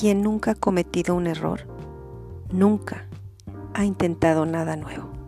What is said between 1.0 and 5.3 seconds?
un error, nunca ha intentado nada nuevo.